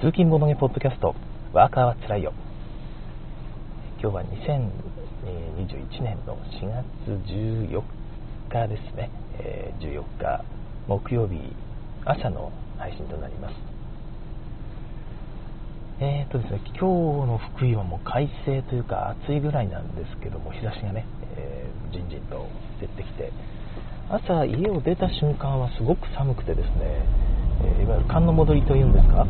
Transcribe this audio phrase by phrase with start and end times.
[0.00, 1.16] 通勤ボドゲポッドキャスト
[1.52, 2.32] ワーカーはつらいよ。
[4.00, 6.84] 今日は2021年の4月
[7.26, 7.82] 14
[8.48, 10.44] 日ですね、え14日
[10.86, 11.40] 木曜日
[12.04, 13.54] 朝の配信となります。
[15.98, 16.80] えーとですね、今日
[17.26, 22.46] の福井はもう快晴というか暑いぐらいなんですけども日差しがね、えー、じんじんと
[22.80, 23.32] 出てきて
[24.08, 27.02] 朝家を出た瞬間はすごく寒くてですね、
[27.64, 29.26] えー、いわゆる寒の戻りというんですか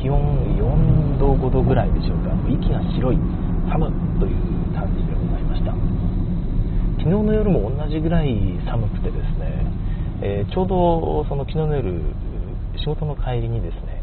[0.00, 0.18] 気温
[0.56, 2.32] 4度5度ぐらいでしょうか。
[2.48, 3.18] 息が白い
[3.68, 4.36] 寒という
[4.74, 5.72] 感じでございました。
[7.02, 8.30] 昨日の夜も同じぐらい
[8.64, 9.66] 寒くてですね、
[10.22, 12.00] えー、ちょうどその昨日の夜
[12.78, 14.02] 仕事の帰りにですね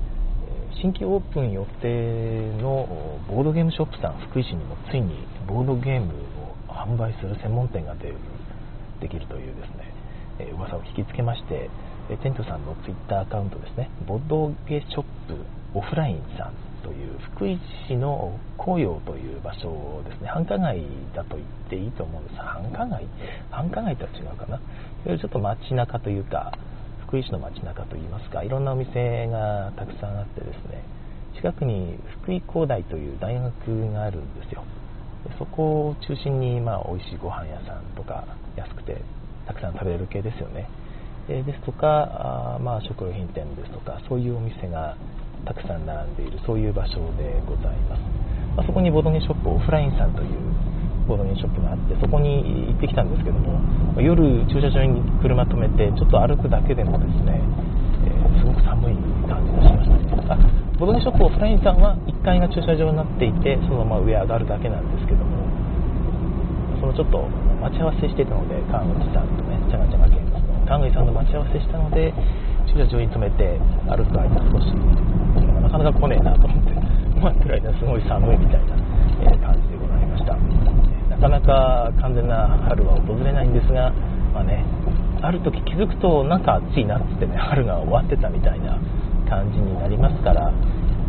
[0.81, 6.13] 新規オープン予定のボードゲームショップさん福井市にもついにボードゲーム
[6.67, 8.15] を販売する専門店が出る
[9.01, 9.93] できるというですね、
[10.39, 11.69] え噂を聞きつけまして
[12.17, 13.89] 店長さんのツイッターアカウントですね。
[14.07, 15.37] ボドゲショップ
[15.75, 20.27] オフラインさんという福井市の紅葉という場所ですね。
[20.27, 20.81] 繁華街
[21.15, 22.37] だと言っていいと思うんです。
[22.37, 23.05] 繁華街？
[23.51, 24.59] 繁華街とは違うかな。
[25.17, 26.51] ちょっと街中というか
[27.05, 30.83] 福井市の街中といいますかいろんなお店がたくさんあってですね。
[31.35, 34.63] 近くに福井工大という大学があるんですよ。
[35.37, 39.01] そこを中心に、まあ、美味しいご飯屋さんとか安くて
[39.45, 40.69] たくさん食べれる系ですよね、
[41.29, 44.97] えですとかあ、まあ、食料品店ですとかそういうお店が
[45.45, 48.01] たくさん並んでいるそういう場所でございます、
[48.57, 50.39] まあ、そこにボドゲショップオフラインさんという
[51.07, 53.57] ボドゲーショップがあってそこに行ってきたんですけども
[53.97, 57.41] 夜駐車場に車止めてちょっと歩くだけでもですね、
[58.05, 60.37] えー、すごく寒い感じがしましたあ
[60.77, 65.41] ボドゲーショップオフラインさんは1階が駐車場になっていてそのまま上上がるだけなんですけども
[66.77, 67.25] そのちょっと
[67.57, 70.28] 待ち合わせしてたので川口さんとねちゃがちゃが見
[70.77, 72.13] 物の川口さんと待ち合わせしたので
[72.69, 73.57] 駐車場に止めて
[73.89, 74.69] 歩く間少し
[75.65, 76.77] なかなか来ねえなと思って
[77.17, 78.77] 待ってる間すごい寒いみたいな、
[79.25, 80.37] え感じでございました
[81.09, 83.91] なかなか完全な春は訪れないんですが、
[84.33, 84.63] まあね、
[85.21, 88.77] ある時気づくとなんか暑いなっつってね春が終わってたみたいな
[89.27, 90.51] 感じになりますから、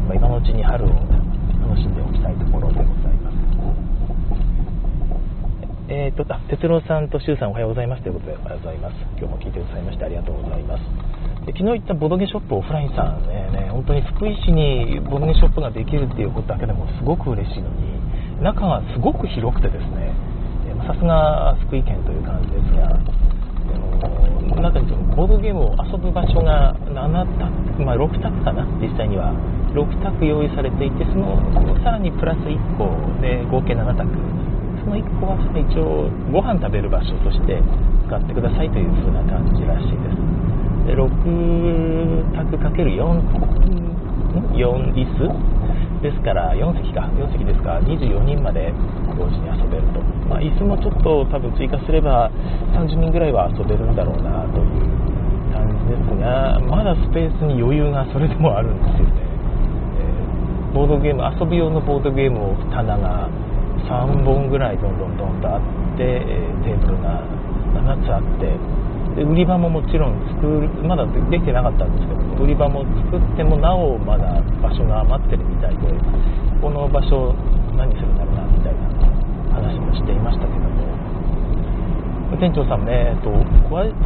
[0.09, 3.10] ま、今のうちに春を楽しんでおきたいところでございます。
[5.91, 8.03] えーと、と哲郎さんと周さんおはようございます。
[8.07, 8.95] ということでおはようございます。
[9.19, 10.87] 今日も聞いてくださいましてありがとうございます。
[11.47, 13.27] で昨日行ったボドゲショップオフラインさん。
[13.27, 17.99] ねね本当に福井市にボドゲショップができるっていうことだけでもすごく嬉しいのに
[18.39, 20.15] 中がすごく広くてですね。
[20.87, 22.95] さすが福井県という感じですが
[24.63, 27.27] 中にそのボードゲームを遊ぶ場所が7
[27.75, 28.63] 択、まあ、6択かな。
[28.79, 29.35] 実際には。
[29.75, 31.35] 6択用意されていてその
[31.83, 32.91] さらにプラス1個
[33.21, 34.07] で合計7択。
[34.81, 37.61] その1個は一応ご飯食べる場所として
[38.09, 40.17] 使ってくださいという風な感じらしいです。
[40.89, 41.05] で6
[42.35, 43.61] 択 ×4
[44.31, 45.27] 4椅子
[46.03, 47.11] ですから4席か。
[47.13, 48.73] 4席ですから24人まで
[49.19, 52.31] 同時に遊べると、まあ、椅子もちょっと多分追加すれば
[52.73, 54.81] 30人ぐらいは遊べるんだろうなという
[55.53, 59.21] 感じですがまだスペースに余裕がそれでもあるんですよね、
[60.01, 63.29] えー、ボードゲーム遊び用のボードゲームを棚が
[63.91, 67.27] 3本ぐらいどんどんどんとあって、え、テーブルが
[67.75, 68.55] 7つあって
[69.17, 75.91] で売り場ももちろん作るまだできてなかったんですけど売り場も作ってもなおまだ場所が余ってるみたいで
[76.63, 77.35] この場所
[77.75, 78.87] 何するんだろうなみたいな
[79.51, 80.81] 話もしていましたけども。
[82.39, 83.31] 店長さんね、えっと、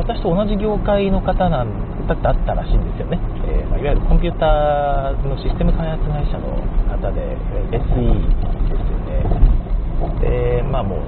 [0.00, 6.56] 私と同じ業界の方なんだってあったらしいんですよね、えー、ま、いわゆるコンピューターのシステム開発会社の
[6.88, 7.36] 方で
[7.68, 8.83] SE です
[10.20, 11.00] でまあもう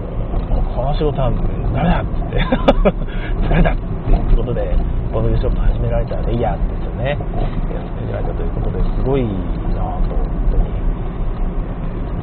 [0.75, 2.41] この仕事はダメだっつって。
[2.87, 4.77] 疲れたっていうことで
[5.13, 9.25] ボードゲショップ始められたらでいいやですよね始められたということですごい
[9.75, 10.71] なと本当に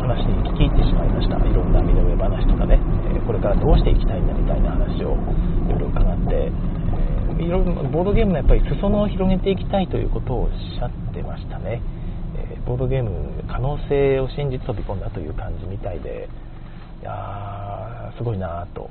[0.03, 1.37] 話に聞き入ってしまいました。
[1.37, 2.79] いろんな身の上話とかね
[3.25, 5.15] これからどうしていきたいんだみたいな話を
[5.67, 6.51] いろいろ伺って
[7.43, 11.81] いろボードゲームのやっぱり裾野を広げていきたいということをおっしゃってましたね。
[12.65, 16.29] ボードゲーム可能性を信じ飛び込んだという感じみたいで
[17.03, 18.89] いやーすごいなと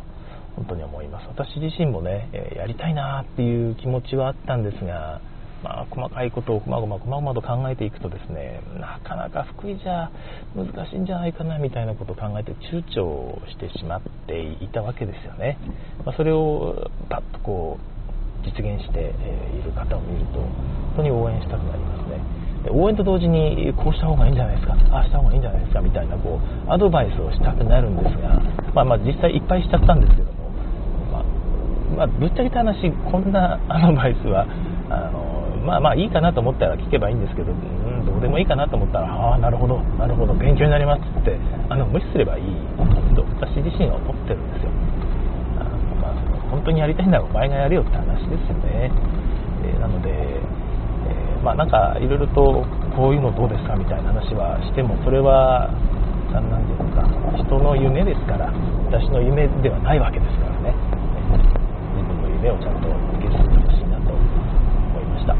[0.55, 1.26] 本当に思います。
[1.29, 5.23] 私自身もね、えやりたいなっていう気持ちはあったんですが、
[5.64, 10.11] まあ、細かいことをこまごまこまごまと考えていくとですねなかなか福井じゃ
[10.56, 15.56] 難しいんじゃないかなみたいなことを考えて躊躇してしまっていたわけですよね、
[16.05, 17.79] まあ、それをパッとこ
[18.43, 19.14] う実現して
[19.55, 20.50] いる方を見ると本
[20.97, 22.42] 当に応援したくなりますね。
[22.70, 28.38] 応援と同時にこうした方がいいんじゃないですかああした方がいいんじゃないですかみたいなこうアドバイスをしたくなるんですが、
[28.75, 30.50] まあ、まあ実際いっぱいしちゃったんですけども、
[31.11, 31.25] まあ、
[31.97, 34.47] まあ、ぶっちゃけた話こんなアドバイスは
[34.91, 35.32] あの
[35.64, 41.38] まあまあいいかなと思ったら聞けばいいんですけど、うん、どうでもいいかなと思ったらああなるほどなるほど勉強になりますって
[41.69, 42.44] あの無視すればいい
[43.14, 44.70] と私自身は思ってるんですよ。
[45.61, 45.64] あ
[46.00, 46.14] ま、
[46.50, 48.91] 本当にやりたいならお前がやれよって話ですよね、
[49.64, 50.41] えー、なので、
[51.43, 55.69] まあなんかいろいろとこういうのどうですかみたいな話はしてもそれは
[56.31, 57.03] 何て言うのか
[57.37, 58.49] 人の夢ですから
[58.89, 60.73] 私の夢ではないわけですからね。
[61.33, 65.35] 自分の夢をちゃんと受け継いでほしいなと思いました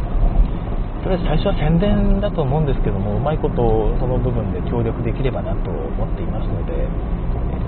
[1.02, 6.87] とりあえず最初は宣伝だと思うんですけどもうまいことその部分で協力できればなと思っていますので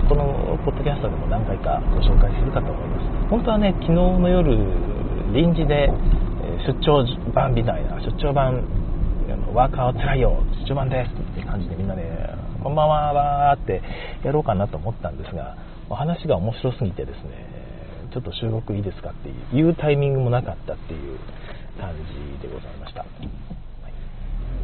[0.09, 3.31] このポッドキャストでも何回かご紹介するかと思います。
[3.31, 4.53] 本当はね昨日の夜
[5.33, 5.89] 臨時で
[6.67, 8.65] 出張版みたいな出張版
[9.53, 12.03] ワーカーはつらいよ出張版ですって感じでみんなで
[12.63, 13.83] こんばんはわーって
[14.25, 15.57] やろうかなと思ったんですが
[15.91, 17.53] 話が面白すぎてですね
[18.13, 21.19] ちょっと収録いいですかっていうタイミングもなかったっていう
[21.81, 21.93] 感
[22.41, 23.09] じでございました、はい。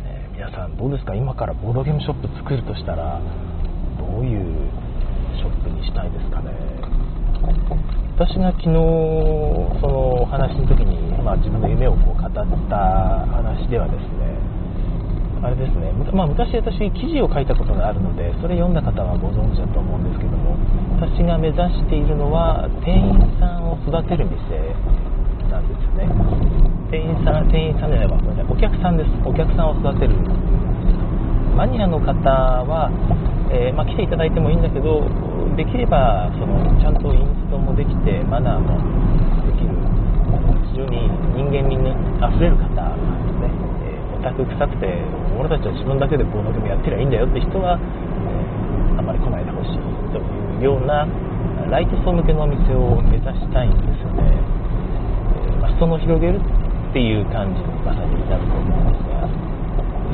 [0.07, 1.15] え、皆さんどうですか？
[1.17, 3.21] 今からボードゲームショップ作るとしたら
[3.99, 4.71] どういう
[5.37, 6.53] ショップにしたいですかね？
[8.17, 8.75] 私が昨日
[9.81, 14.37] そのお話の時に、まあ、自分の夢をこう語った話ではですね
[15.43, 20.53] あれですね、まあ、昔私記事を書いたことがあるのでそれ読んだ方はご存知だと思うんですけども
[21.01, 24.77] 私が目指しているのは店員さんを育てる店
[25.49, 26.07] なんですよね。
[26.93, 28.21] 店員さん店員さんじゃないわ。
[28.49, 29.11] お客さんです。
[29.25, 30.15] お客さんを育てる
[31.57, 32.15] マニアの方
[32.69, 32.89] は、
[33.51, 35.03] えー、まあ、来ていただいてもいいんだけど
[35.57, 38.77] できればそのちゃんとインストもできてマナーも
[39.47, 39.75] できる。
[40.71, 41.91] 非常に人間味に
[42.23, 43.71] あふれる方ですね。
[44.23, 44.87] タク臭くて
[45.39, 49.81] 俺たちは自分だけでこのゲームやってりゃいいんだよって人は、え、あんまり来ないでほしい
[50.13, 51.09] というような
[51.73, 59.25] ライト層向けのお店を目指したいんですよね、え、まあ、裾野広げるっていう感じにまさになると思うんですが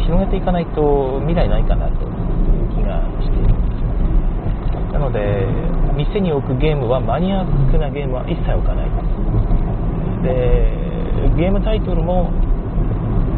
[0.07, 2.15] 広げていかないと未来ないかなという
[2.79, 3.66] 気がしているんです。
[4.97, 5.21] なので
[5.93, 8.89] 店に置くゲームはマニアックなゲームは一切置かない。
[10.25, 10.73] で
[11.37, 12.33] ゲームタイトルも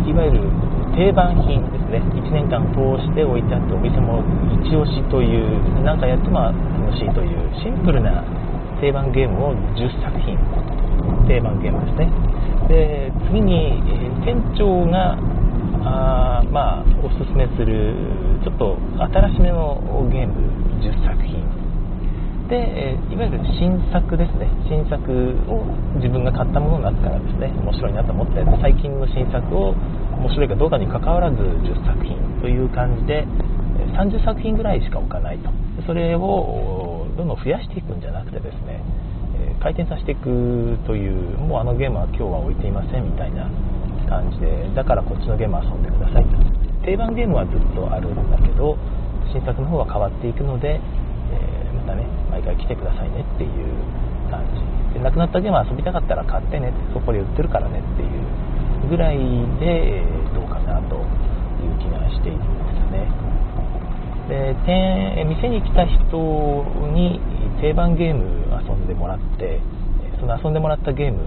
[0.06, 0.46] いわゆる
[0.94, 1.99] 定番品ですね。
[2.14, 4.22] 1年間通して置いてあってお店も
[4.62, 8.22] 一押しという何かやっても楽しいというシンプルな
[8.78, 10.38] 定番ゲームを10作品。
[11.26, 12.06] 定番ゲームですね。
[12.69, 13.82] で次に、
[14.22, 15.19] 店長が
[15.84, 17.94] あまあおすすめする
[18.42, 19.80] ちょっと新しめの
[20.10, 20.34] ゲーム
[20.80, 21.44] 10作品。
[22.48, 24.48] で、えいわゆる新作ですね。
[24.69, 25.04] 新作
[25.52, 25.66] を
[25.96, 28.60] 自分が買ったものの中からですね面白いなと思ったやつ。
[28.60, 29.75] 最近の新作を
[30.16, 33.26] 面白いかどうかにかかわらず10作品という感じで
[33.94, 35.50] 30作品ぐらいしか置かないと。
[35.86, 38.82] それをどんどん増やしていくんじゃなくてですね
[39.60, 43.50] 回転させていくというもうあのゲームは今日は置いていませんみたいな
[44.08, 46.26] 感じでだからこっちのゲーム遊んでください。
[46.84, 48.76] 定番ゲームはずっとあるんだけど
[49.31, 53.52] 新作の方は変わっていくので、えー、またね毎回来てくださいねっていう
[54.31, 54.96] 感じ。
[54.96, 59.19] でなくなったゲーム遊びたかったら買ってねそこで売ってるからねっていうぐらい
[59.60, 60.96] でえどうかなと
[61.61, 63.28] いう気がしているんですね。
[64.28, 67.20] で店に来た人に
[67.61, 68.25] 定番ゲーム
[68.62, 69.61] 遊んでもらって
[70.20, 71.19] その遊んでもらったゲーム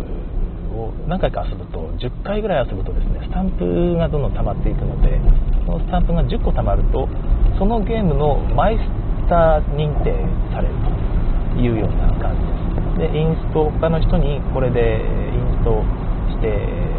[0.72, 5.20] を何回か遊ぶと10回ぐらい遊ぶとですねスタンプがどんどん溜まっていくので
[5.66, 7.08] そのスタンプが10個溜まると
[7.58, 10.16] そのゲームのマイスター認定
[10.52, 10.76] される
[11.54, 12.42] というような感じ
[13.00, 13.12] です。
[13.12, 15.84] でインスト他の人にこれでインスト
[16.32, 16.92] して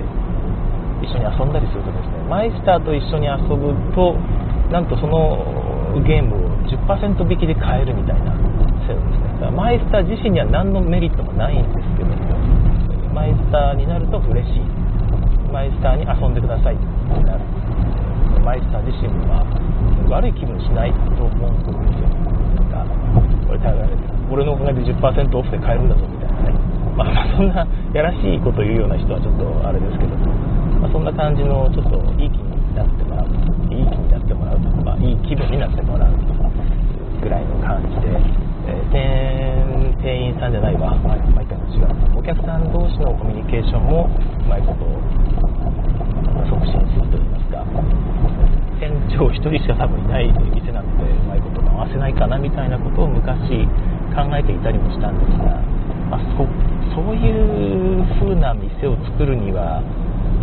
[1.02, 4.14] 一緒に遊んだりするとですねマイスターと一緒に遊ぶと
[4.70, 5.44] なんとその
[6.06, 8.32] ゲームを10%引きで買えるみたいな
[8.88, 9.32] 制度ですね。
[9.34, 11.81] だからマイスター自身には何のメリットもないんですけども
[13.12, 14.60] マイスターになると嬉しい。
[15.52, 16.76] マイスターに遊んでください。
[16.76, 17.44] になる
[18.40, 19.44] マイスター自身は
[20.08, 22.08] 悪い気分しないと思うんですよ。
[22.56, 22.88] なんか
[23.46, 24.02] これ頼られて
[24.32, 26.56] 俺のおかげで10%オフで買えるんだぞみたいなね。
[26.96, 30.16] まあ、そんなやらしいこと言うような人はちょっとあれですけど
[30.80, 33.28] まあ、そんな感じのちょっといい気になってもらう。
[33.72, 36.48] いい気になってもらうまあ、いい気分になってもらうとか
[37.20, 38.18] ぐらいの感じで、
[42.22, 44.86] お客さん同士のコミュニケーションもうまいこと
[46.46, 47.66] 促進するといいますか
[48.78, 53.66] 店長1人しか多分いない店なのでうまいこと回せないかなみたいなことを昔
[54.14, 55.58] 考えていたりもしたんですが、
[56.14, 56.46] まあ、そ
[56.94, 59.82] そういう風な店を作るには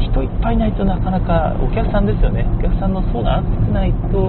[0.03, 2.23] 人いっぱいいないとなかなかお客さんです。
[2.23, 4.27] よねお客さんの層が厚くないと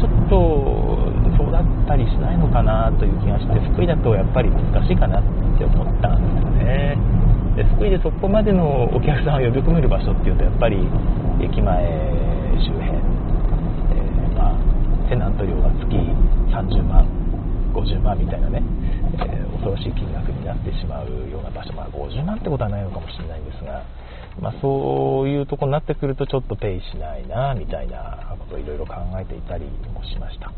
[0.00, 1.04] ちょっと
[1.36, 5.20] そうだったりしないのかなという気がして福井だとやっぱり難しいかな
[5.58, 6.94] って思ったんですよね
[7.56, 10.78] で福井でそこまでのお客さんを呼び込める場所っていうとやっぱり
[11.42, 11.74] 駅前
[12.62, 15.90] 周辺、えー、まあ、テナント料が月
[16.54, 17.02] 30万
[17.74, 18.62] 50万みたいなね、
[19.18, 23.82] えー、恐ろしい金額になってしまうような場所、まあ、50万ってことはないのかもしれないんですが、
[24.40, 30.52] まあ、そういうとこになってくるとちょっとペイしないなみたいなことをいろいろ考えていたりもしました。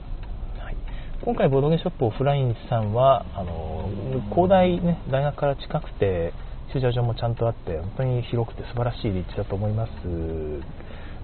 [1.23, 3.91] 今回、ボードゲームショップオフラインさんは、あの
[4.31, 6.33] 広大、ね、大学から近くて、
[6.73, 9.91] 駐車場もちゃんとあって、本当に広くて素晴らしい立地だと思います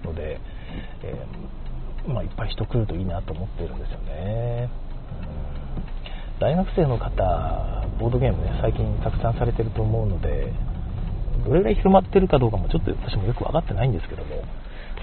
[0.05, 0.39] ので、
[1.01, 4.69] えー、まあ、いっぱい人来るといいなと思ってるんですよね。
[6.35, 10.53] うん、大学生の方、ボードゲームね、最近たくさんされてると思うので、
[11.43, 14.43] どれぐらい広まってるかどうかもちょっと私もよく分かってないんですけども、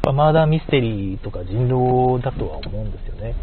[0.04, 3.34] まあ、マーダーミステリーとか人狼だとは思うんですよね。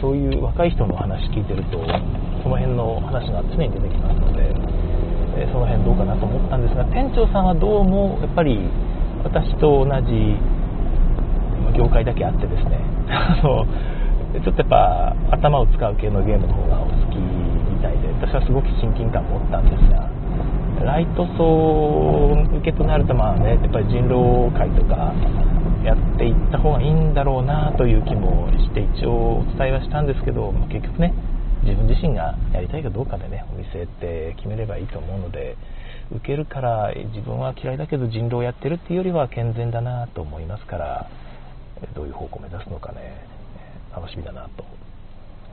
[0.00, 1.80] そういう若い人の話聞いてると
[2.42, 4.52] その辺の話が常に出てきますので、
[5.40, 8.58] えその辺どうかなと思ったんですが店長さんはどうもやっぱり
[9.24, 10.36] 私と同じ
[11.76, 12.78] 業界だけあってですね
[13.10, 13.66] あの
[14.44, 20.08] ちょっとやっぱ頭を使う系のゲームの方がお好きみたいで私はすごく親近感を持ったんですが
[20.84, 25.12] ライト層向けとなるとまあねやっぱり人狼界とか
[25.88, 31.14] やっていった方がいいんだろうなという気もして一応お伝えはしたんですけど、まあ、結局ね
[31.64, 35.56] 自分自身がやりたいかどうかでねお店って決めればいいと思うので
[36.12, 41.10] 受けるから自分は嫌いだけど人狼やってるっていうよりは健全だなと思いますから
[41.94, 43.26] どういう方向を目指すのかね
[43.94, 44.64] 楽しみだなと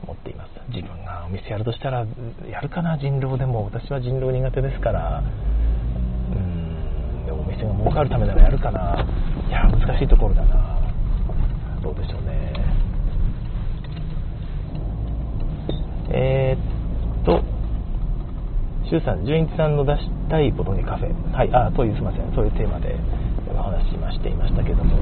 [0.02, 0.50] 思っています。
[0.68, 2.06] 自分がお店やるとしたら
[2.50, 3.64] やるかな人狼でも。
[3.64, 5.22] 私は人狼苦手ですから
[6.30, 9.06] うんお店が儲かるためならやるかな。
[9.48, 10.80] いや難しいところだな。
[11.82, 12.52] どうでしょうね。
[16.10, 17.42] えー、っと
[18.88, 21.32] 周さん純一さんの出したいことにカフェ。
[21.32, 22.32] はいあというすいません。
[22.34, 22.96] そういうテーマで
[23.56, 24.96] お話しましていましたけども。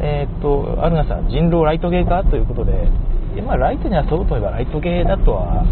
[0.00, 2.88] えー、っとアルナさん人狼ライトゲーかということで
[3.36, 5.64] 今ライトに遊ぶといえばライトゲーだとは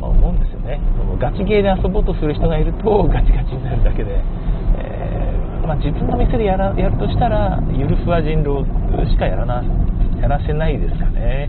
[0.00, 0.80] 思うんですよね。
[1.18, 4.20] ガチゲーで遊ぼうとする人がいるとガチガチになるだけで。
[5.62, 8.66] まあ、自分の店でやらやるとしたら、ゆるふわ人狼
[9.08, 9.62] しかやらな
[10.20, 11.48] やらせないですかね。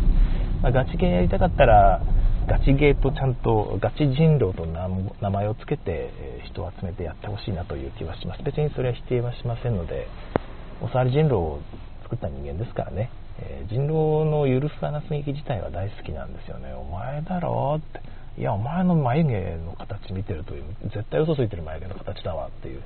[0.61, 2.01] まあ、ガチゲーやりたかったら、
[2.47, 6.11] ガチゲーとちゃんとガチ人狼と名前を付けて
[6.45, 8.43] 人を集めてやってほしいなという気はします。
[8.43, 10.07] 別にそれは否定はしませんので、
[10.81, 11.59] おさわり人狼を
[12.03, 16.73] 作った人間ですからね、えー、人狼のゆるふわな雰囲気自体は大好きなんですよね。
[16.73, 18.01] お前だろって。
[18.37, 22.81] いや、お前の眉毛の形見てるという、絶対嘘ついてる眉毛の形だわっていう。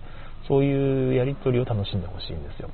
[0.48, 2.70] そういうやり取りを楽しんでほしいんですよ。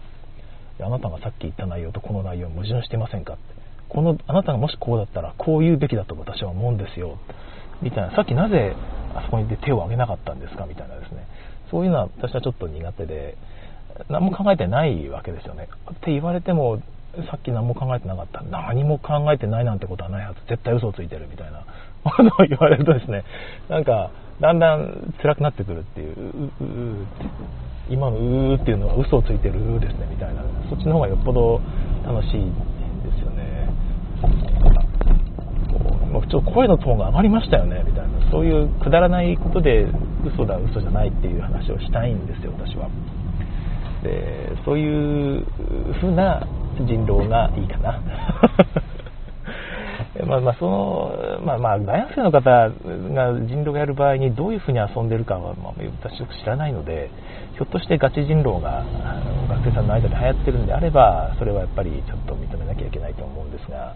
[0.82, 3.44] あなたがさっき言った内容とこの内容矛盾してませんかって。
[3.90, 7.20] このあなたがもしこうだったらこう言うべきだと私は思うんですよ。
[7.82, 8.16] みたいな。
[8.16, 8.76] さっきなぜ
[9.14, 10.66] あそこに手を挙げなかったんですか？
[10.66, 11.28] みたいなですね。
[11.70, 13.38] そういうのは私はちょっと苦手で
[14.10, 15.70] 何も考えてないわけですよね。
[15.92, 16.82] って言われても
[17.30, 18.42] さっき何も考えてなかった。
[18.42, 20.40] 何も考えてないなんてことはないはず。
[20.50, 21.64] 絶対嘘をついてるみたいな。
[22.04, 23.24] もの言われるとですね
[23.70, 27.08] なんかだんだん辛くなってくるっていう、うう
[27.90, 31.62] 今のうーっていうのは嘘をついてるうーですねみたいな、そっちの方がよっぽど
[32.06, 32.52] 楽しい
[33.06, 33.70] ですよね。
[36.12, 39.88] もうちょっと声のトーンが上がりましたよねみたいな、そういうくだらないことで
[40.26, 42.90] 嘘だ、嘘じゃないっていう話をしたいんですよ、私は。
[44.04, 45.46] でそういう
[46.02, 46.46] 風な
[46.80, 48.02] 人狼がいいかな。
[50.22, 57.10] まあまあその、まあまあ大学生の方が人狼をやる場合にどういうふうに遊んでるかは、まあ、私よく知らないので、
[57.56, 58.86] ひょっとしてガチ人狼が
[59.50, 63.96] 学生さんの間で流行ってるんであれば、それはやっぱりちょっと認めなきゃいけないと思うんですが、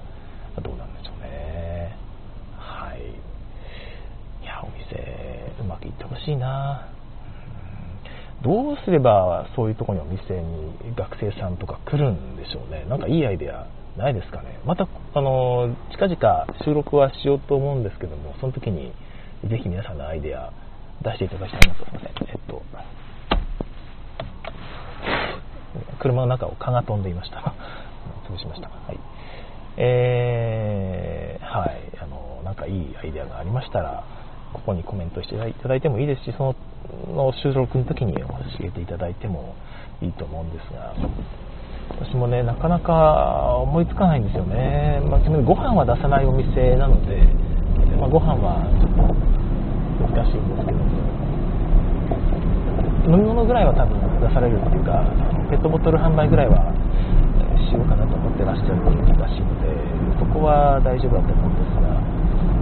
[0.63, 1.95] どうなんでしょうね。
[2.57, 2.99] はい。
[4.43, 6.87] いや、お店、うまくいってほしいな。
[8.41, 12.85] どうすればそういうところにお店に学生さんとか来るんでしょうね。
[12.89, 13.67] なんかいいアイデア
[13.97, 14.59] ないですかね。
[14.65, 18.93] また、あの、近々収録はしようと思うんですけども、その時に
[19.49, 20.51] ぜひ皆さんのアイデア
[21.03, 21.85] 出していただきたいなと。
[21.85, 22.29] すいません。
[22.29, 22.61] えっと、
[25.99, 27.53] 車の中を蚊が飛んでいました。
[28.29, 28.69] 潰しました。
[28.69, 28.99] はい。
[29.77, 31.81] えー、はい。
[31.99, 34.03] あの、なんかいいアイデアがありましたら、
[34.53, 36.55] ここにコメントしていただいてもいいですし、そ
[37.13, 38.25] の収録の時に教
[38.61, 39.55] えていただいても
[40.01, 40.93] いいと思うんですが、
[41.89, 45.01] 私もね、なかなか思いつかないんですよね。
[45.09, 47.23] まあ、ちなみにご飯は出さないお店なので、
[47.99, 49.13] まあ、ご飯はちょっと
[50.13, 50.71] 難しいんですけ
[53.07, 55.03] ど、飲み物ぐらいは多分出されるっていうか、
[55.49, 56.73] ペットボトル販売ぐらいは
[57.69, 58.83] しようかなと思ってらっしゃる
[59.17, 61.97] らしいので、そこは大丈夫だと思うんですが、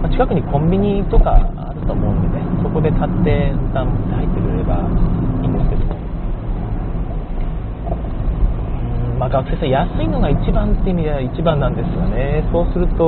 [0.02, 4.76] まあ、近くにコンビニとかあると思うんでねそこで買って負担持って入ってくれれば
[5.42, 5.96] いいんですけども
[8.76, 12.44] うんまあ、学生さん安いのが一番って意味では一番なんですがね。
[12.52, 13.04] そうすると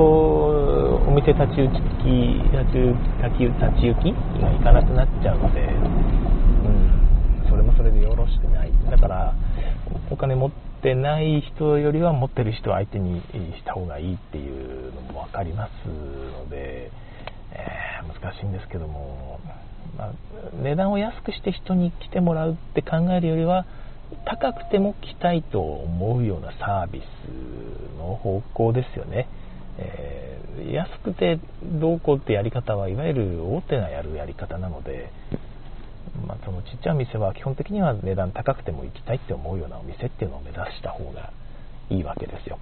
[1.05, 2.65] お店立ち行き立
[3.37, 5.65] ち立ち行きが行かなくなっちゃうので、う
[7.45, 8.73] ん、それもそれでよろしくない。
[8.91, 9.35] だから
[10.11, 10.51] お金持っ
[10.83, 16.91] てない人よりは持ってる人を相手にした方がいいっていうのも分かりますので、
[17.53, 19.41] えー、難しいんですけども、
[19.99, 20.13] まあ、
[20.63, 23.67] 値段を安くして人に来てもらうって考えるよりは
[24.29, 29.27] 高くても来たいと思うようなサービスの方向ですよね。
[29.79, 31.41] えー、安くて
[31.81, 35.11] どうこうってやり方はいわゆる大手がやるやり方なので、
[36.27, 41.33] まあ、そのちっちゃい店は基本的には値段高くても行きたいって思うようなお店っていうのを目指した方が
[41.89, 42.59] いいわけですよ。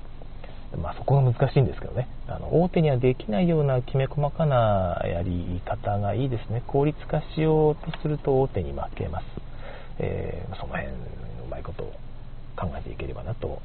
[0.81, 9.25] まあ、そこが難しいんですけどねあの大手にはできないようなきめ細かなやり方がいいですね効率化しようとすると大手に負けます、
[10.01, 10.89] えー、その辺
[11.47, 11.85] うまいこと
[12.57, 13.61] 考えていければなと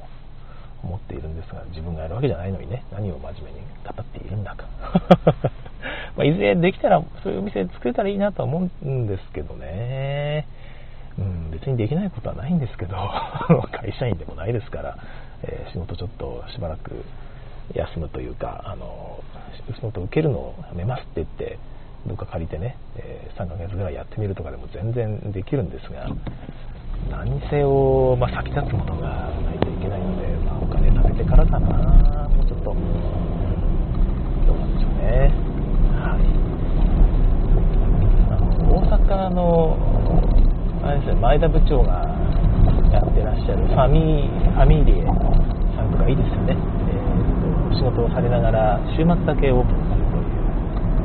[0.82, 4.66] 思っているんですが自分がやるわけじゃないのにね何を真面目に語っているんだか。
[6.16, 10.46] ま、いずれできたらそういうお店作れたらいいなとは思うんですけどね、
[11.18, 12.96] うん、別にできないことはないんですけど
[13.72, 14.98] 会社員でもないですから、
[15.42, 17.04] えー、仕事ちょっとしばらく
[17.74, 19.20] 休むというかあの
[19.74, 21.58] 仕事受けるのをやめますって言って
[22.06, 26.08] どっか借りてね、えー、3ヶ月ぐらいやってみるとかでも全然できるんですが
[27.10, 32.64] 何せよ、まあ、先立つものがないといけないので、まあ、お金貯めてからかなもうちょっと、
[34.46, 35.32] どうなんでしょうね。
[35.98, 36.42] はい。
[38.72, 39.76] 大阪の
[40.82, 42.02] あれですね前田部長が
[42.90, 50.42] やってらっしゃるファミファミリエさんとかいいですよね、えーと、仕事をされながら週末だけオープンするという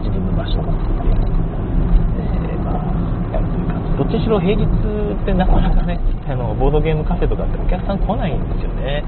[0.02, 1.14] 自分の場所があって、
[2.50, 3.77] えー、まあ、やるという感じど
[4.08, 9.04] っちしろ平日ってなかなかねあのボードゲームカフェとかってお客さん来ないんですよね。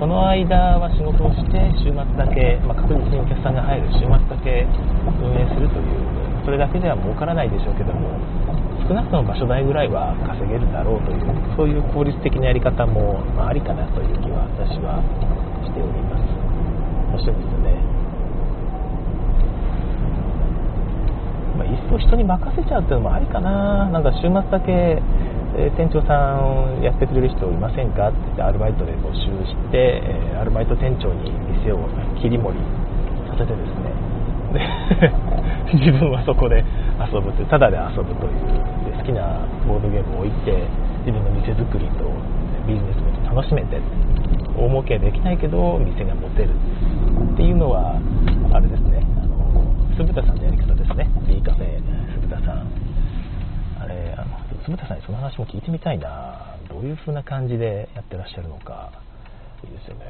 [0.00, 4.66] その間は仕事をして週末だけ、まあ、確実にお客さんが入る週末だけ
[5.22, 8.18] 運営するというそれだけでは儲からないでしょうけども
[8.82, 11.22] 少なくとも場所代ぐらいは稼げるだろうという
[11.54, 14.98] そういう効率的なやり方も、まあ、ありかなという気は私は
[15.62, 16.26] しております。
[17.14, 17.78] 面白いですね、
[21.56, 23.88] まあ、いっそ人に任せちゃうっていうのもありかな。
[23.88, 25.00] なんか週末だけ
[25.58, 28.08] え店長さんやってくれる人いませんか？
[28.08, 31.32] って言ってアルバイトで募集して、えアルバイト店長に
[31.64, 31.88] 店を
[32.20, 32.60] 切り盛り
[33.28, 33.96] させてですね。
[34.52, 34.60] で
[35.74, 36.62] 自分はそこで
[37.00, 40.52] 遊ぶというただで遊ぶというで好きなボードゲームを置いて
[41.04, 42.04] 自分の店作りと
[42.66, 43.78] ビジネスも楽しめて
[44.56, 46.50] 大儲けはできないけど店が持てる
[47.34, 47.94] っていうのは
[48.52, 48.95] あれですね。
[49.96, 51.08] 鈴田さんのやり方ですね。
[51.26, 51.80] B カフェ
[52.20, 52.70] 鈴田さん。
[53.80, 56.56] あれあの鈴田さんにその話も聞いてみたいな。
[56.68, 58.92] どういう風な感じでやってらっしゃるのか
[59.64, 60.04] いいですよね。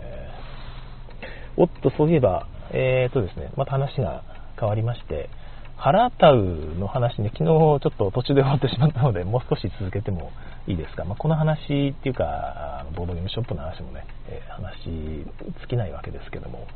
[1.57, 4.25] おっとそういえばえーとですねまた話が
[4.59, 5.31] 変わりまして
[5.77, 10.33] ハラタウの話ね、昨日ちょっと途中で終わってしまったので、もう少し続けても
[10.67, 11.05] いいですか。
[11.05, 15.27] まあ、この話っていうか、ボードゲームショップの話もね、えー、話尽
[15.69, 16.67] きないわけですけども、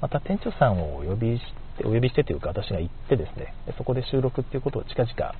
[0.00, 1.42] また店長さんをお呼びし
[1.78, 5.34] て、お呼びしてというか私が行ってですね、そこで収録っていうことを近々や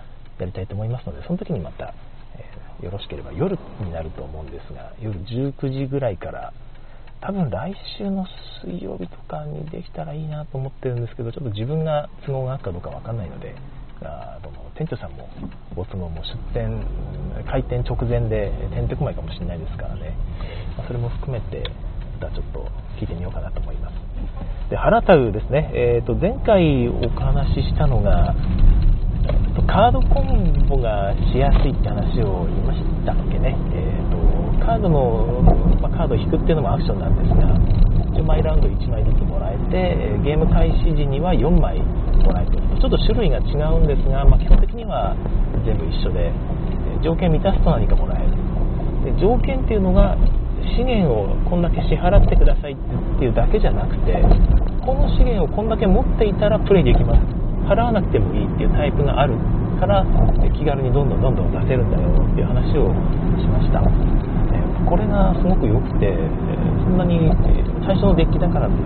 [0.44, 1.94] りたいと思いますので、その時にまた、
[2.36, 6.52] えー、よろしければ夜になると思うんですが、夜19時ぐらいから、
[7.20, 8.26] 多分来週の
[8.62, 13.54] 水曜日とかにできたらいいなと思ってるんですけど、ちょっと自分が都合があるかどうかわかんないので、
[14.02, 15.28] あどうも店長さんも
[15.74, 16.84] ご都合も出店、
[17.46, 20.14] 開店直前でてんてこまいかもしれないですからね、
[20.76, 21.64] まあ、それも含めて、
[22.20, 22.68] またちょっと
[23.00, 24.05] 聞いてみようかなと思います。
[24.70, 28.34] で、原田ですね、えー、と前回お話ししたのが、
[29.66, 33.56] カードコンボがしやすいって話を言いましたっけね。
[33.74, 34.16] えーと
[34.66, 35.42] カードの、
[35.80, 37.54] まあ、カードを引くっていうのもアクションなんですが
[38.18, 45.14] 10枚ラウンド1枚ずつもらえてゲーム開始時には4枚もらえてるちょっと種類が違うんですが、まあ、基本的には
[45.64, 46.34] 全部一緒で
[46.98, 48.34] 条件満たすと何かもらえる。
[49.06, 50.18] で条件っていうのが
[50.74, 52.76] 資源をこんだけ支払ってくださいっ
[53.18, 54.22] ていうだけじゃなくて
[54.84, 57.20] この資源をこんだけ持っていたらプレイできます。
[57.66, 59.34] 払わなくてもいいっていうタイプがある
[59.80, 60.06] から
[60.54, 62.94] 気軽にどんどんどんどん出せるんだよっていう話を
[63.42, 63.82] しました。
[64.86, 66.14] これがすごく良くて、
[66.84, 67.28] そんなに
[67.84, 68.78] 最初のデッキだからだと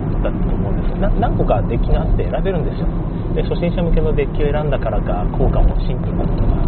[0.49, 0.99] 思うんです。
[0.99, 2.87] が何個かデッキがあって選べるんですよ。
[3.35, 6.65] で初心者向けのデッキを選んだからか効果もシンプルなものが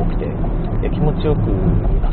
[0.00, 0.24] 多くて
[0.88, 1.44] 気持ちよく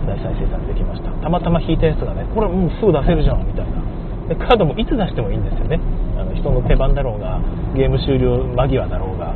[0.08, 1.12] 大再生産できました。
[1.24, 3.80] たまたま引いたやつがねこれもうすぐ出せるじゃんみたいな。
[4.28, 5.80] でカードもいつ出してもいいんですよね。
[6.20, 7.40] あの人の手番だろうが
[7.76, 9.34] ゲーム終了間際だろうが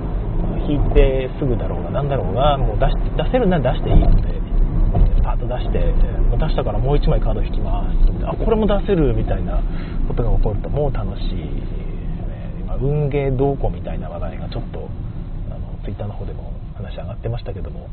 [0.68, 4.42] 引いてすぐだろうが何だろうがもう出し出せるなら出していいので
[5.24, 8.26] パッと出して出したからもう1枚カード引きます。
[8.26, 9.64] あこれも出せるみたいな
[10.08, 11.48] ことが起こるともう楽しい、ね、
[12.60, 14.90] 今運ゲー動向みたいな話題がちょっと
[15.50, 17.88] あのツイッターの方でも話上がってましたけども。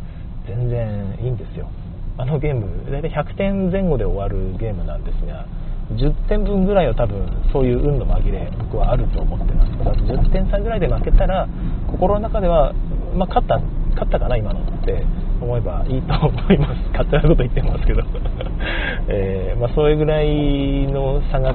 [0.49, 1.69] 全然いいんですよ。
[2.17, 5.47] あのゲーム大体100点前後で終わるゲームなんですが
[5.95, 9.73] 10点分ぐらいは多分そういう運の紛れ僕はあると思ってます。
[9.79, 11.47] だから10点差ぐらいで負けたら
[11.87, 12.73] 心の中では、
[13.15, 13.61] まあ、勝った
[13.93, 15.05] 勝ったかな今のって
[15.41, 16.91] 思えばいいと思います。
[16.93, 18.03] 勝手なこと言ってますけど、
[19.09, 21.55] えー、まあ、それぐらいの差が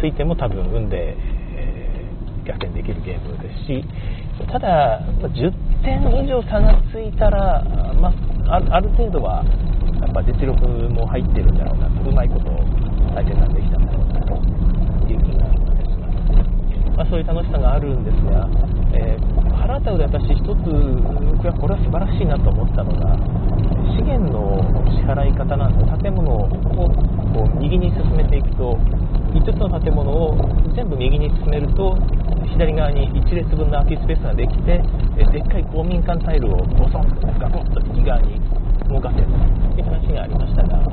[0.00, 1.16] ついても多分運で、
[2.44, 3.84] 逆転できるゲームですし
[4.50, 5.52] ただ10
[5.82, 7.62] 点以上差がついたら、
[7.94, 8.12] ま
[8.46, 9.44] あ、ある程度は
[10.00, 11.88] やっぱ実力も入ってるんだろうな。
[11.88, 12.50] うまいこと
[13.14, 14.34] 相手ができたんだろうなと
[15.08, 18.48] いう気がします、まあ、そういう楽しさがあるんですが、
[18.92, 20.68] えー、腹歌うで私一つ
[21.40, 23.16] これは素晴らしいなと思ったのが
[23.96, 24.60] 資源の
[24.92, 28.76] 支払い方なんで建物をこう右に進めていくと
[29.34, 30.38] 5つの建物を
[30.74, 31.98] 全部右に進めると
[32.52, 34.80] 左側に1列分の空きスペースができて
[35.32, 38.40] でっかい公民館タイルをボソンとガコッと右側に
[38.88, 40.84] 動かせるという話がありましたが、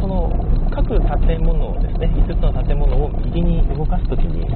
[0.00, 0.30] その
[0.70, 4.46] 各建物をですね、5つの建物を右に動かすときに、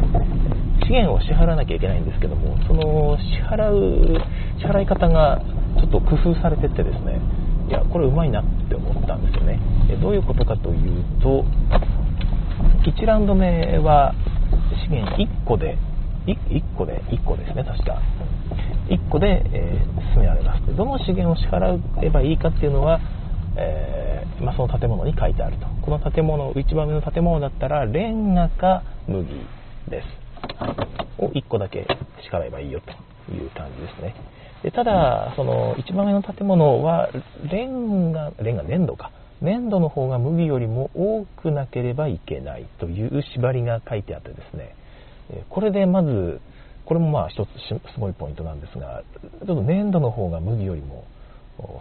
[0.84, 4.20] 資源を支払わなきゃいけないんですけども、その支払う、
[4.58, 5.40] 支払い方が
[5.80, 7.20] ちょっと工夫されててですね、
[7.68, 9.58] いや、これうまいなって思ったんですよね。
[10.00, 11.44] どういうことかというと、
[12.86, 14.14] 1ラウンド目は
[14.84, 15.76] 資源1個で、
[16.26, 18.00] 1個で、1個ですね、確か。
[18.88, 20.76] 1個で、えー、進められます。
[20.76, 23.00] どの資源を支払えばいいかっていうのは、
[23.56, 25.66] えー、まあ、その建物に書いてあると。
[25.82, 29.26] この建物一番上の建物だったらレンガか麦
[29.88, 31.86] です、を1個だけ
[32.22, 34.14] 支払えばいいよという感じですね。
[34.62, 37.08] でただその一番上の建物は
[37.50, 39.10] レンガレンガ粘土か。
[39.42, 44.74] 粘土の方が麦よりも多くなければいけないという縛りが書いてあってですね。
[45.50, 46.40] これでまず
[46.84, 49.02] これもまあ一つすごいポイントなんですが、
[49.44, 51.04] ちょっと粘土の方が麦よりも、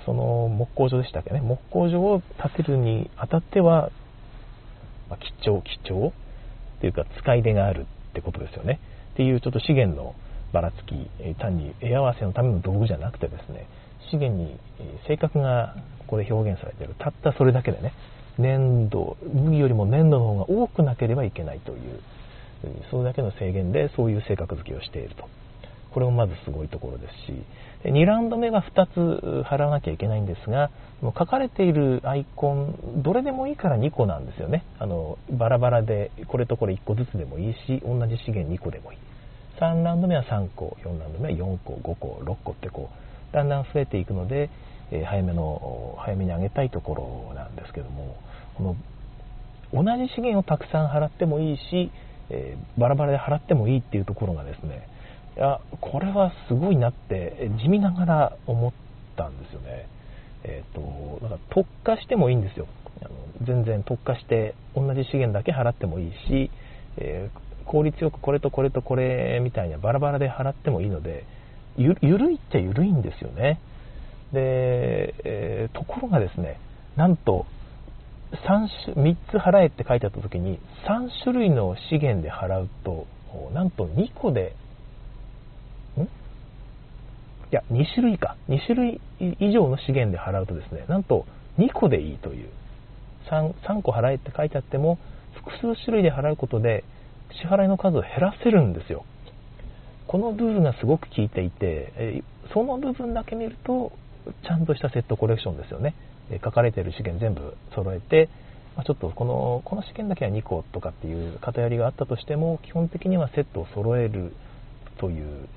[0.06, 3.92] その木工所でしたっけね、木工所を建てるにあたっては、
[5.10, 6.08] まあ、貴重、貴重
[6.78, 8.80] っていうか使い手があるってことですよね。
[9.14, 10.16] っていうちょっと資源の
[10.52, 10.96] ばらつき、
[11.38, 13.68] 単に絵合わせのための道具じゃなくてですね、
[14.10, 14.58] 資源に
[15.08, 16.96] 性格がここで表現されている。
[16.98, 17.94] たったそれだけでね、
[18.38, 22.00] 粘土、麦よりも粘土の方が多くなければいけないという。
[22.90, 25.28] それだけの制限でそういう性格付けをしていると。
[25.92, 27.44] これもまずすごいところですし、
[27.86, 30.70] 2ラウンド目は2つ払わなきゃいけないんですが、
[31.02, 34.66] 書かれているアイコン、どれでもいいから2個なんですよね。
[34.80, 38.98] あのバラバラで、これとこれ1個ずつでもいいし、同じ資源2個でもいい。
[39.62, 44.50] 3ラウンド目は3個、4ラウンド目は4個、5個、6個ってこう、だんだん増えていくので、
[44.92, 48.18] えー、早めの、早めに上げたいところなんですけども、
[48.56, 48.76] この
[49.74, 51.92] 同じ資源をたくさん払ってもいいし、
[52.30, 54.88] えー、バラバラで払ってもいいっていうところがですね
[55.38, 58.74] いやこれはすごいなって地味ながら思っ
[59.18, 59.88] たんですよね、
[60.44, 62.68] えーと、だから特化してもいいんですよ。
[63.02, 63.12] あの
[63.46, 66.50] 全然特化して同じ資源だけ払ってもいいし、
[66.98, 71.26] えー、効率よくこれとこれとこれみたいなバラバラで払ってもいいので
[71.78, 73.60] ゆるいっちゃゆるいんですよね。
[74.32, 76.60] で、えー、ところがですね
[76.96, 77.46] なんと
[78.32, 83.08] 3, 3つ払えって書いてあった時に3種類の資源で払うと
[83.54, 84.56] なんと2個で
[85.98, 86.02] ん？
[86.02, 86.08] い
[87.52, 88.36] や2種類か。
[88.50, 89.02] 2種類
[89.40, 91.26] 以上の資源で払うとですねなんと
[91.58, 92.50] 2個でいいという。
[93.30, 95.00] 3, 3個払えって書いてあっても
[95.34, 96.84] 複数種類で払うことで
[97.42, 99.06] 支払いの数を減らせるんですよ。
[100.08, 103.92] この部分がすごく効いていてその部分だけ見ると
[104.44, 105.96] ちゃんとしたセットコレクションですよね。
[106.44, 108.28] 書かれている資源全部揃えて、
[108.84, 114.34] ちょっとこのこの試験だけは2個とかっていう偏りがあったとしても基本的にはセットを揃える
[115.00, 115.48] という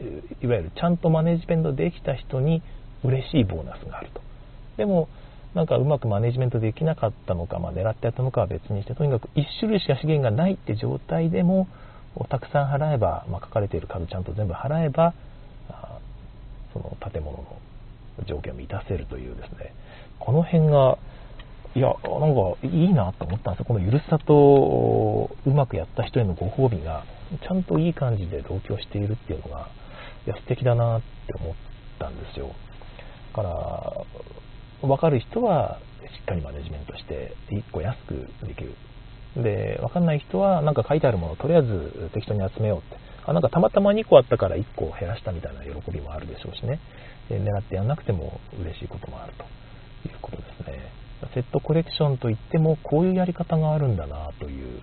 [0.42, 2.62] いわゆるちゃんとマネジメントできた人に
[3.02, 4.20] 嬉しいボーナスがあると。
[4.76, 5.08] でも
[5.54, 11.66] なんかうまくマネジメントできなかったのか、まあ、狙ってやったのかは別にしてとにかく1種類しか資源がないって状態でも
[12.18, 15.14] をたくさん払えば、まあ、書かれている数ちゃんと全部払えば
[16.72, 17.58] その建物の
[18.26, 19.74] 条件を満たせるというですね
[20.18, 20.98] この辺が、
[21.74, 23.64] いや、なんかいいなと思ったんですよ。
[23.66, 27.04] このゆるさとうまくやった人へのご褒美が、
[27.42, 29.68] ちゃんといい感じで同居しているっていうのが、
[30.26, 31.54] いや、素敵だなって思っ
[31.98, 32.50] たんですよ。
[33.36, 34.04] だか
[34.82, 35.78] ら、わかる人は
[36.18, 38.74] しっかりマネジメントして、1個安くできる。
[39.42, 42.96] で、わかんない人は、なんか書いてあるものをとりあえず適当に集めようって。
[43.24, 46.80] あ、なんかたまたま2個あったから1個減らしたみたいな喜びもあるでしょうしね。
[47.28, 49.44] で狙ってやんなくても嬉しいこともあると
[50.08, 50.92] いうことですね。
[51.34, 54.80] セットコレクションといっても、こういうやり方があるんだなという、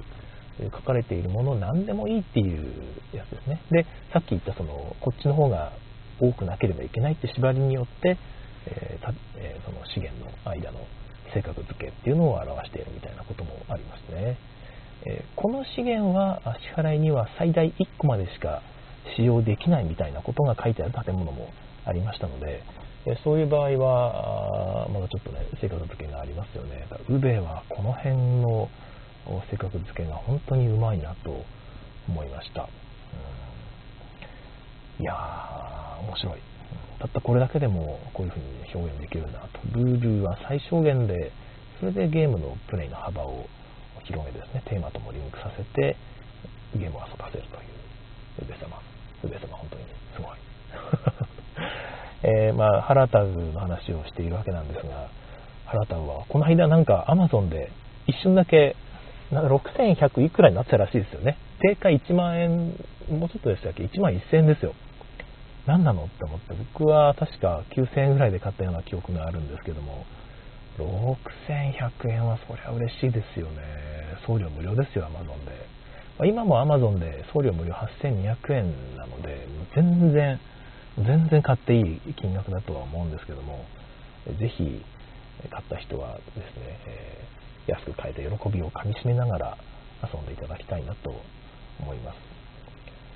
[0.72, 2.72] 書かれているもの何でもいいっていう
[3.14, 3.62] やつですね。
[3.72, 5.74] で、さっき言ったその、こっちの方が
[6.20, 8.18] 多くなければいけないって縛りによって、
[8.68, 10.80] えーえー、その資源の間の
[11.34, 14.38] 性格付けっていうのを表しているみたいなこともありますね。
[15.06, 16.42] え、この資源は
[16.76, 18.62] 支払いには最大1個までしか
[19.16, 21.50] 使用できないみたいなことが書いてある建物も
[21.86, 22.64] ありましたので、
[23.06, 26.88] えそういう場合は、まだちょっとね、性格付けがありますよね。
[27.08, 28.70] ウベはこの辺の
[29.52, 31.46] 性格付けが本当にうまいなと
[32.10, 32.64] 思いました。
[35.00, 36.55] うん、いやー、面白い。
[37.00, 39.60] たったこれだけでもこういうふうに表現できるなと。
[39.74, 41.32] ルールは最小限で、
[41.80, 43.46] それでゲームのプレイの幅を
[44.04, 45.98] 広げですね、テーマともリンクさせて、
[46.76, 48.80] ゲームを遊ばせるという、ウベ様。
[49.24, 49.84] ウベ様、本当に
[50.16, 50.38] すごい。
[52.48, 55.10] えー、まあ、ハラタウの話をしているわけなんですが、
[55.66, 57.72] ハラタウは、この間なんかアマゾンで
[58.08, 58.76] 一瞬だけ、
[59.32, 61.38] 6100いくらになってたらしいですよね。
[61.60, 62.68] 定価1万円、
[63.10, 64.74] もうちょっとでしたっけ ?1 万1000円ですよ。
[65.66, 70.06] 何なのって思って、僕は確か9000円ぐらいで買ったような記憶があるんですけども、
[70.78, 73.62] 6100円はそりゃ嬉しいですよね。
[74.28, 75.52] 送料無料ですよ、アマゾンで。
[76.20, 80.40] ま今もアマゾンで送料無料8200円なので、全然、
[80.98, 83.66] 全然買っていい金額だとは思うんですけども、
[84.40, 84.84] ぜひ
[85.50, 89.58] 買った人はですね、えー、安く買えて喜びをかみしめながら
[90.14, 91.14] 遊んでいただきたいなと
[91.80, 92.35] 思います。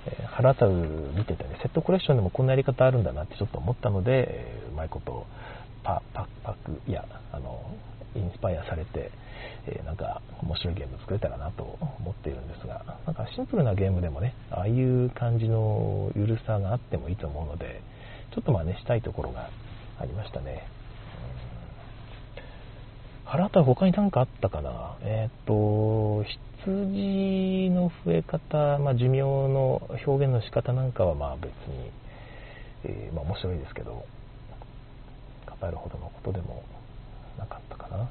[0.08, 0.70] え、腹立う
[1.16, 5.26] 見ててね、セットコレクションでもこんなやり方あるんだなってちょっと思ったので、うまいこと
[5.84, 7.62] パパパク、いや、あの、
[8.16, 9.12] インスパイアされて、
[9.68, 17.82] え、なんか面白いゲーム作れたらなと思っているんですが、なんかシンプルなゲームでもね、ああいう感じのゆるさがあってもいいと思うので、
[18.34, 19.50] ちょっと真似したいところが
[20.00, 20.68] ありましたね。
[23.32, 24.98] あなたは他に何かあったかな？
[25.02, 26.24] えっ、ー、と、
[26.65, 31.92] 羊の増え方、まあ、寿命の表現の仕方なんかはまあ別に、
[32.86, 34.04] えー、まあ、面白いですけど、
[35.62, 36.63] 語るほどのことでも
[37.38, 37.98] なかったかな。
[37.98, 38.08] ま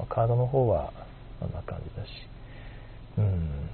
[0.00, 0.92] あ、カードの方は
[1.40, 2.10] こんな感じだし、
[3.16, 3.70] うん、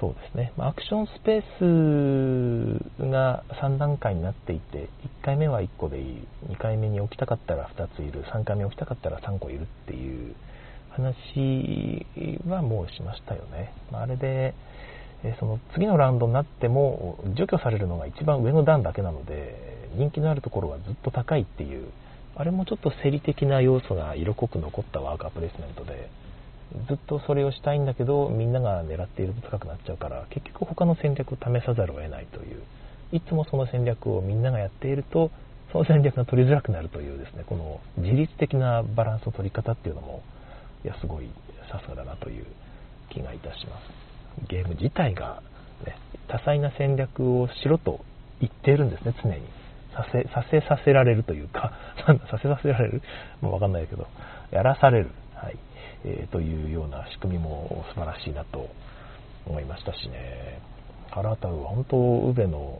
[0.00, 4.88] そうですね、ま、アクションスペースが3段階になっていて、
[5.22, 10.34] 1回目は1個でいい、2回目に置きたかったら2ついる、3回目置きたかったら3個いるっていう
[10.90, 12.06] 話
[12.48, 13.72] はもうしましたよね。
[13.92, 14.54] まあ、あれで、
[15.40, 21.88] その次のラウンドになっても除去されるのが一番上の段だけなので人気のあるところはずっと高いっていう。
[22.36, 26.10] あれもちょっと生理的な要素が色濃く残ったワーカープレイスメントで、
[26.88, 32.62] ずっとそれをしたいんだけど、みんなが狙っていると高くなっちゃうから、結局他の戦略を試さざるを得ないという、
[33.12, 35.30] いつもその戦略をみんながやっていると、
[35.72, 40.22] その戦略が取りづらくなるというですね、この自律的なバランスの取り方っていうのも、
[40.84, 41.28] いや、すごい
[41.70, 42.46] さすがだなという
[43.10, 44.48] 気がいたします。
[44.48, 45.42] ゲーム自体が、
[45.86, 45.96] ね、
[46.28, 48.00] 多彩な戦略をしろと
[48.40, 49.42] 言っているんですね、常に。
[49.94, 51.72] させ、させさせられるというか、
[52.30, 53.02] させさせられる？
[53.40, 54.06] もうわかんないけど、
[54.50, 55.56] やらされる、はい、
[56.04, 58.68] えー、というような仕組みも素晴らしいなと
[59.46, 60.60] 思いましたしね、
[61.12, 62.78] カラータは本当、ウベの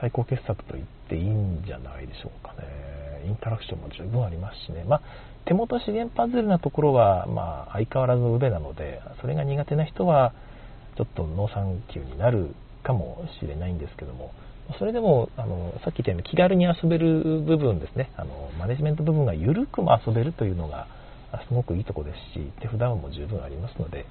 [0.00, 3.22] 最高傑作と言っていいんじゃないでしょうかね。
[3.26, 4.84] インタラクションも十分ありますしね。
[4.84, 5.02] まあ、
[5.44, 10.32] 手元資源パズルなところは、まあ、相変わらずウベなので、それが苦手な人は、
[10.96, 14.32] ちょっと農産休になるかもしれないんですけども、
[14.78, 20.86] それでもあのさっき言ったように気軽に遊べる部分ですねあのマネジメント部分が緩くも遊べるというのが
[21.48, 24.06] すごくいいとこですし手札も十分ありますので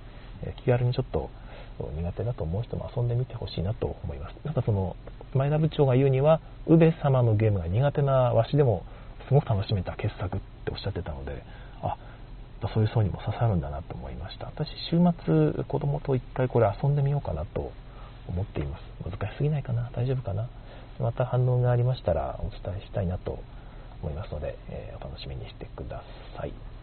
[0.63, 1.29] 気軽にちょっと
[1.79, 4.95] 苦手だと思う人も遊んでみてほしいなと思いますなんかその
[5.33, 8.83] 前田部長が言うには宇部様のゲームが苦手なわしでも
[9.27, 11.43] すごく楽しめた傑作っておっしゃってたので
[11.81, 11.97] あ
[12.73, 17.71] そういう層にも刺さるんだなと思いました私週末子供と一回これ遊んでみようかなと
[18.27, 18.83] 思っています。
[19.09, 19.89] 難しすぎないかな？
[19.95, 20.49] 大丈夫かな？
[20.99, 23.39] また反応がありましたらお伝えしたいなと
[24.01, 26.03] 思いますので、えー、お楽しみにしてくだ
[26.37, 26.76] さい。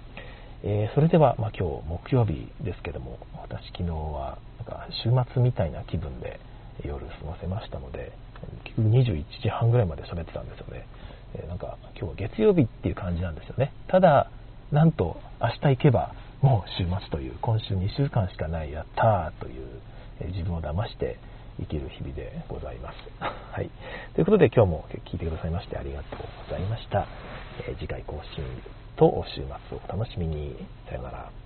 [0.66, 6.40] えー、それでは、まあ、今日木曜日ですけども、私昨日はなんか週末みたいな気分で
[6.82, 8.12] 夜過ごせましたので、
[8.64, 10.86] 結局21時半ぐらいまで喋ってたんですよね。
[11.34, 13.74] えー、なんか今日は月曜日っていう感じなんですよね。
[13.88, 14.30] ただ、
[14.72, 19.66] なんと明日行けばもう週末という、今週2週間しかない、やったーという、
[20.20, 21.18] え自分を騙して
[21.60, 22.96] 生きる日々でございます。
[23.52, 23.68] はい。
[24.14, 27.06] ということで今日も聞いてくださいましてありがとうございました。
[27.68, 28.44] えー、次回更新
[28.96, 30.56] と週末をお楽しみに。
[30.88, 31.43] さよなら。